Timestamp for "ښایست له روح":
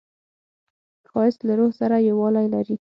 1.09-1.71